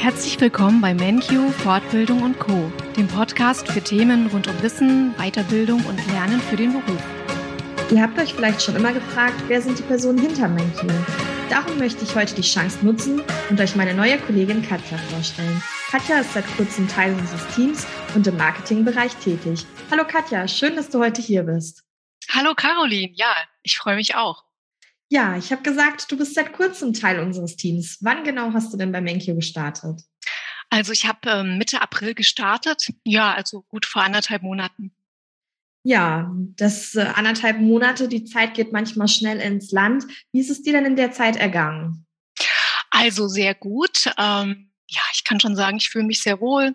[0.00, 5.84] Herzlich willkommen bei MenQ Fortbildung und Co, dem Podcast für Themen rund um Wissen, Weiterbildung
[5.84, 7.02] und Lernen für den Beruf.
[7.90, 10.90] Ihr habt euch vielleicht schon immer gefragt, wer sind die Personen hinter MenQ?
[11.50, 15.62] Darum möchte ich heute die Chance nutzen und euch meine neue Kollegin Katja vorstellen.
[15.90, 19.66] Katja ist seit kurzem Teil unseres Teams und im Marketingbereich tätig.
[19.90, 21.84] Hallo Katja, schön, dass du heute hier bist.
[22.30, 24.44] Hallo Caroline, ja, ich freue mich auch.
[25.12, 27.98] Ja, ich habe gesagt, du bist seit kurzem Teil unseres Teams.
[28.00, 30.02] Wann genau hast du denn bei Menkyo gestartet?
[30.70, 34.92] Also ich habe ähm, Mitte April gestartet, ja, also gut vor anderthalb Monaten.
[35.82, 40.04] Ja, das äh, anderthalb Monate, die Zeit geht manchmal schnell ins Land.
[40.30, 42.06] Wie ist es dir denn in der Zeit ergangen?
[42.90, 44.12] Also sehr gut.
[44.16, 46.74] Ähm, ja, ich kann schon sagen, ich fühle mich sehr wohl.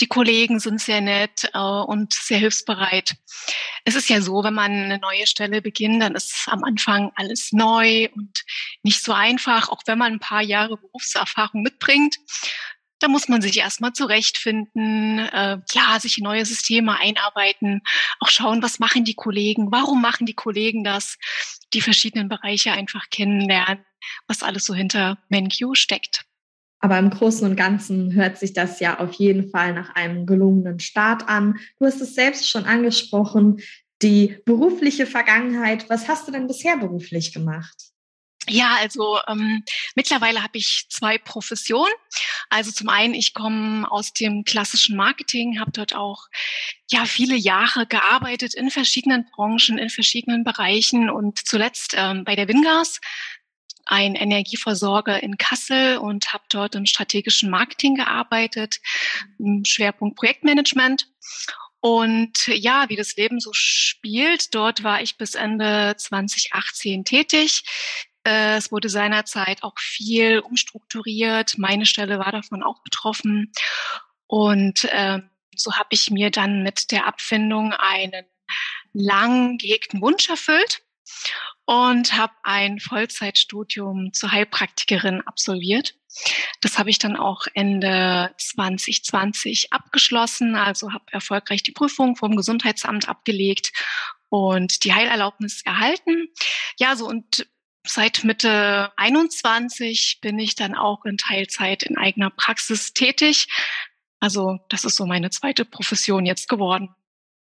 [0.00, 3.16] Die Kollegen sind sehr nett äh, und sehr hilfsbereit.
[3.84, 7.52] Es ist ja so, wenn man eine neue Stelle beginnt, dann ist am Anfang alles
[7.52, 8.44] neu und
[8.82, 12.16] nicht so einfach, auch wenn man ein paar Jahre Berufserfahrung mitbringt.
[12.98, 17.80] Da muss man sich erstmal zurechtfinden, äh, ja, sich in neue Systeme einarbeiten,
[18.20, 21.18] auch schauen, was machen die Kollegen, warum machen die Kollegen das,
[21.72, 23.84] die verschiedenen Bereiche einfach kennenlernen,
[24.26, 26.24] was alles so hinter MenQ steckt.
[26.84, 30.80] Aber im Großen und Ganzen hört sich das ja auf jeden Fall nach einem gelungenen
[30.80, 31.58] Start an.
[31.78, 33.62] Du hast es selbst schon angesprochen,
[34.02, 35.88] die berufliche Vergangenheit.
[35.88, 37.74] Was hast du denn bisher beruflich gemacht?
[38.46, 41.94] Ja, also ähm, mittlerweile habe ich zwei Professionen.
[42.50, 46.26] Also zum einen, ich komme aus dem klassischen Marketing, habe dort auch
[46.90, 52.46] ja viele Jahre gearbeitet in verschiedenen Branchen, in verschiedenen Bereichen und zuletzt ähm, bei der
[52.46, 53.00] Wingas
[53.86, 58.80] ein Energieversorger in Kassel und habe dort im strategischen Marketing gearbeitet,
[59.38, 61.08] im Schwerpunkt Projektmanagement.
[61.80, 67.62] Und ja, wie das Leben so spielt, dort war ich bis Ende 2018 tätig.
[68.24, 71.58] Äh, es wurde seinerzeit auch viel umstrukturiert.
[71.58, 73.52] Meine Stelle war davon auch betroffen.
[74.26, 75.20] Und äh,
[75.54, 78.24] so habe ich mir dann mit der Abfindung einen
[78.94, 80.82] lang gehegten Wunsch erfüllt
[81.66, 85.94] und habe ein Vollzeitstudium zur Heilpraktikerin absolviert.
[86.60, 93.08] Das habe ich dann auch Ende 2020 abgeschlossen, also habe erfolgreich die Prüfung vom Gesundheitsamt
[93.08, 93.72] abgelegt
[94.28, 96.28] und die Heilerlaubnis erhalten.
[96.78, 97.46] Ja, so und
[97.86, 103.46] seit Mitte 21 bin ich dann auch in Teilzeit in eigener Praxis tätig.
[104.20, 106.94] Also das ist so meine zweite Profession jetzt geworden.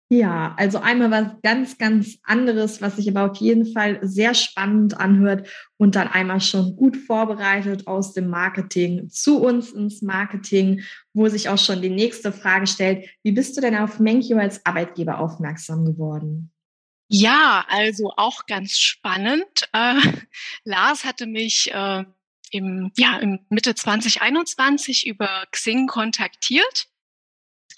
[0.09, 4.99] Ja, also einmal was ganz, ganz anderes, was sich aber auf jeden Fall sehr spannend
[4.99, 5.47] anhört
[5.77, 11.49] und dann einmal schon gut vorbereitet aus dem Marketing zu uns ins Marketing, wo sich
[11.49, 15.85] auch schon die nächste Frage stellt, wie bist du denn auf Menkyo als Arbeitgeber aufmerksam
[15.85, 16.51] geworden?
[17.09, 19.67] Ja, also auch ganz spannend.
[19.71, 19.95] Äh,
[20.63, 22.03] Lars hatte mich äh,
[22.51, 26.87] im, ja, im Mitte 2021 über Xing kontaktiert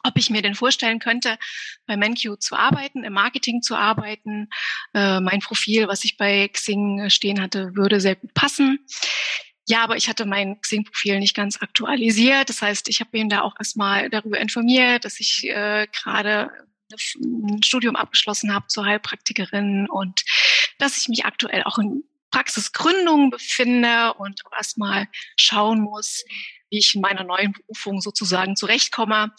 [0.05, 1.37] ob ich mir denn vorstellen könnte,
[1.85, 4.49] bei MenQ zu arbeiten, im Marketing zu arbeiten.
[4.93, 8.79] Äh, mein Profil, was ich bei Xing stehen hatte, würde sehr gut passen.
[9.67, 12.49] Ja, aber ich hatte mein Xing-Profil nicht ganz aktualisiert.
[12.49, 16.51] Das heißt, ich habe ihn da auch erstmal darüber informiert, dass ich äh, gerade
[17.19, 20.23] ein Studium abgeschlossen habe zur Heilpraktikerin und
[20.77, 25.07] dass ich mich aktuell auch in Praxisgründung befinde und erstmal
[25.37, 26.25] schauen muss,
[26.69, 29.31] wie ich in meiner neuen Berufung sozusagen zurechtkomme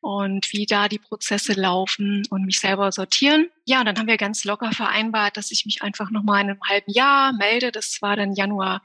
[0.00, 3.48] und wie da die Prozesse laufen und mich selber sortieren.
[3.64, 6.60] Ja, und dann haben wir ganz locker vereinbart, dass ich mich einfach nochmal in einem
[6.68, 7.70] halben Jahr melde.
[7.70, 8.82] Das war dann Januar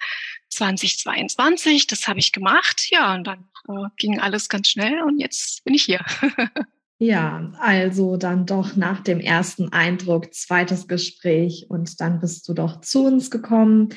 [0.50, 1.88] 2022.
[1.88, 2.88] Das habe ich gemacht.
[2.92, 6.06] Ja, und dann äh, ging alles ganz schnell und jetzt bin ich hier.
[7.00, 12.82] Ja, also dann doch nach dem ersten Eindruck, zweites Gespräch und dann bist du doch
[12.82, 13.90] zu uns gekommen.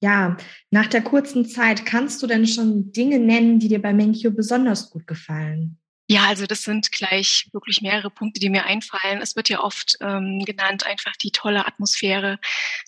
[0.00, 0.36] Ja,
[0.70, 4.90] nach der kurzen Zeit kannst du denn schon Dinge nennen, die dir bei Menkyo besonders
[4.90, 5.78] gut gefallen?
[6.08, 9.20] Ja, also das sind gleich wirklich mehrere Punkte, die mir einfallen.
[9.20, 12.38] Es wird ja oft ähm, genannt, einfach die tolle Atmosphäre.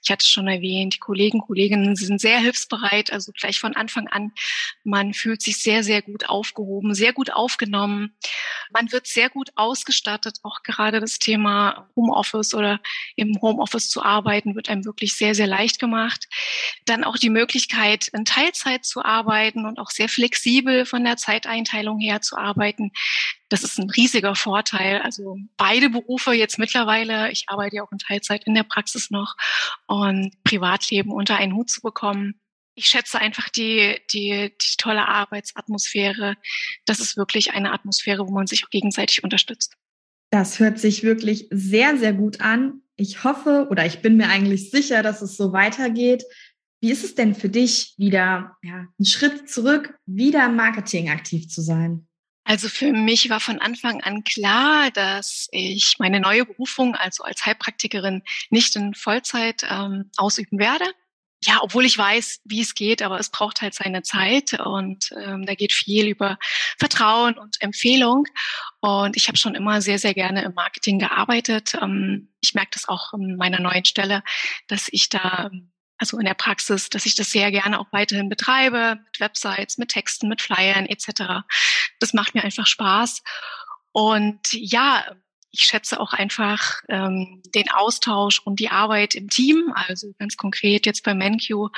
[0.05, 4.07] Ich hatte es schon erwähnt, die Kollegen, Kolleginnen sind sehr hilfsbereit, also gleich von Anfang
[4.07, 4.31] an.
[4.85, 8.17] Man fühlt sich sehr, sehr gut aufgehoben, sehr gut aufgenommen.
[8.71, 10.39] Man wird sehr gut ausgestattet.
[10.45, 12.81] Auch gerade das Thema Homeoffice oder
[13.17, 16.29] im Homeoffice zu arbeiten, wird einem wirklich sehr, sehr leicht gemacht.
[16.87, 21.99] Dann auch die Möglichkeit, in Teilzeit zu arbeiten und auch sehr flexibel von der Zeiteinteilung
[21.99, 22.93] her zu arbeiten
[23.49, 25.01] das ist ein riesiger Vorteil.
[25.01, 29.37] Also beide Berufe jetzt mittlerweile, ich arbeite ja auch in Teilzeit in der Praxis noch
[29.87, 32.41] und Privatleben unter einen Hut zu bekommen.
[32.75, 36.37] Ich schätze einfach die, die, die tolle Arbeitsatmosphäre.
[36.85, 39.78] Das ist wirklich eine Atmosphäre, wo man sich auch gegenseitig unterstützt.
[40.31, 42.83] Das hört sich wirklich sehr, sehr gut an.
[42.97, 46.25] Ich hoffe oder ich bin mir eigentlich sicher, dass es so weitergeht.
[46.81, 51.63] Wie ist es denn für dich, wieder ja, einen Schritt zurück, wieder Marketing aktiv zu
[51.63, 52.07] sein?
[52.45, 57.45] Also für mich war von Anfang an klar, dass ich meine neue Berufung, also als
[57.45, 60.87] Heilpraktikerin, nicht in Vollzeit ähm, ausüben werde.
[61.45, 65.47] Ja, obwohl ich weiß, wie es geht, aber es braucht halt seine Zeit und ähm,
[65.47, 66.37] da geht viel über
[66.79, 68.25] Vertrauen und Empfehlung.
[68.81, 71.75] Und ich habe schon immer sehr, sehr gerne im Marketing gearbeitet.
[71.81, 74.25] Ähm, ich merke das auch in meiner neuen Stelle,
[74.67, 75.51] dass ich da
[75.99, 79.91] also in der Praxis, dass ich das sehr gerne auch weiterhin betreibe, mit Websites, mit
[79.91, 81.45] Texten, mit Flyern etc.
[81.99, 83.23] Das macht mir einfach Spaß.
[83.93, 85.05] Und ja,
[85.51, 90.85] ich schätze auch einfach ähm, den Austausch und die Arbeit im Team, also ganz konkret
[90.87, 91.71] jetzt bei MenQ.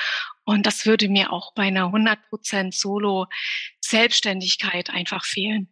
[0.45, 5.69] Und das würde mir auch bei einer 100% Solo-Selbstständigkeit einfach fehlen.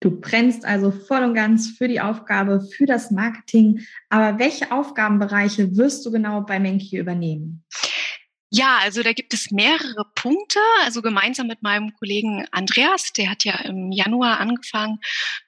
[0.00, 3.80] Du brennst also voll und ganz für die Aufgabe, für das Marketing.
[4.10, 7.64] Aber welche Aufgabenbereiche wirst du genau bei Menki übernehmen?
[8.56, 10.60] Ja, also da gibt es mehrere Punkte.
[10.84, 15.00] Also gemeinsam mit meinem Kollegen Andreas, der hat ja im Januar angefangen,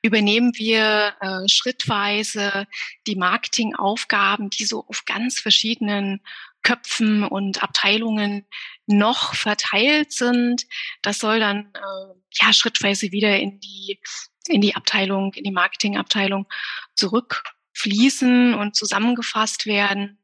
[0.03, 2.67] übernehmen wir äh, schrittweise
[3.07, 6.21] die Marketingaufgaben, die so auf ganz verschiedenen
[6.65, 8.45] Köpfen und Abteilungen
[8.87, 10.67] noch verteilt sind.
[11.01, 14.01] Das soll dann äh, ja schrittweise wieder in die
[14.49, 16.47] in die Abteilung, in die Marketingabteilung
[16.95, 20.19] zurückfließen und zusammengefasst werden.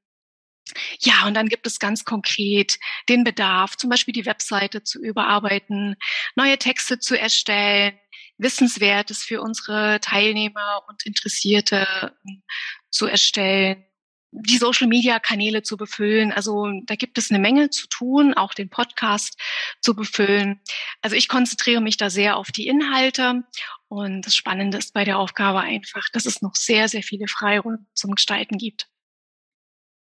[1.00, 2.79] Ja, und dann gibt es ganz konkret
[3.09, 5.97] den Bedarf, zum Beispiel die Webseite zu überarbeiten,
[6.37, 7.99] neue Texte zu erstellen,
[8.38, 12.43] Wissenswertes für unsere Teilnehmer und Interessierte ähm,
[12.91, 13.85] zu erstellen
[14.32, 16.32] die Social-Media-Kanäle zu befüllen.
[16.32, 19.38] Also da gibt es eine Menge zu tun, auch den Podcast
[19.81, 20.61] zu befüllen.
[21.03, 23.44] Also ich konzentriere mich da sehr auf die Inhalte.
[23.88, 27.85] Und das Spannende ist bei der Aufgabe einfach, dass es noch sehr, sehr viele Freiräume
[27.93, 28.88] zum Gestalten gibt.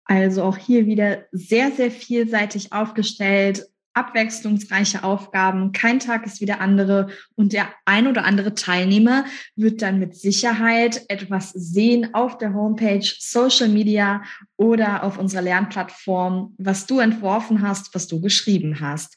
[0.04, 5.72] Also auch hier wieder sehr, sehr vielseitig aufgestellt, abwechslungsreiche Aufgaben.
[5.72, 10.16] Kein Tag ist wie der andere und der ein oder andere Teilnehmer wird dann mit
[10.16, 14.22] Sicherheit etwas sehen auf der Homepage, Social Media
[14.56, 19.16] oder auf unserer Lernplattform, was du entworfen hast, was du geschrieben hast.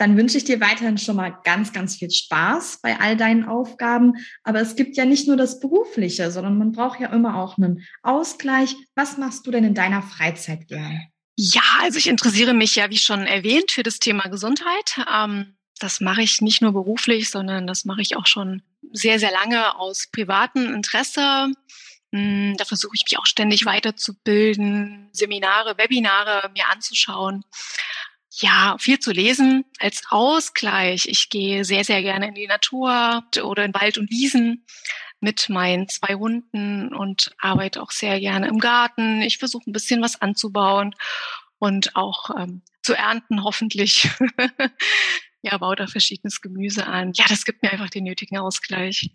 [0.00, 4.14] Dann wünsche ich dir weiterhin schon mal ganz, ganz viel Spaß bei all deinen Aufgaben.
[4.42, 7.86] Aber es gibt ja nicht nur das Berufliche, sondern man braucht ja immer auch einen
[8.02, 8.74] Ausgleich.
[8.94, 11.02] Was machst du denn in deiner Freizeit gern?
[11.36, 15.04] Ja, also ich interessiere mich ja, wie schon erwähnt, für das Thema Gesundheit.
[15.14, 18.62] Ähm, das mache ich nicht nur beruflich, sondern das mache ich auch schon
[18.92, 21.52] sehr, sehr lange aus privatem Interesse.
[22.14, 27.44] Hm, da versuche ich mich auch ständig weiterzubilden, Seminare, Webinare mir anzuschauen.
[28.32, 31.06] Ja, viel zu lesen als Ausgleich.
[31.08, 34.64] Ich gehe sehr, sehr gerne in die Natur oder in Wald und Wiesen
[35.20, 39.20] mit meinen zwei Hunden und arbeite auch sehr gerne im Garten.
[39.22, 40.94] Ich versuche ein bisschen was anzubauen
[41.58, 44.08] und auch ähm, zu ernten, hoffentlich.
[45.42, 47.12] ja, baue da verschiedenes Gemüse an.
[47.14, 49.10] Ja, das gibt mir einfach den nötigen Ausgleich.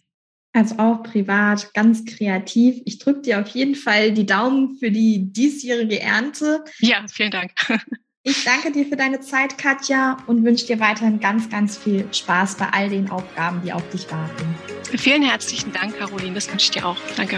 [0.53, 2.81] Also auch privat, ganz kreativ.
[2.85, 6.63] Ich drücke dir auf jeden Fall die Daumen für die diesjährige Ernte.
[6.79, 7.51] Ja, vielen Dank.
[8.27, 12.55] Ich danke dir für deine Zeit, Katja, und wünsche dir weiterhin ganz, ganz viel Spaß
[12.55, 14.55] bei all den Aufgaben, die auf dich warten.
[14.97, 16.33] Vielen herzlichen Dank, Caroline.
[16.33, 16.97] Das wünsche ich dir auch.
[17.15, 17.37] Danke.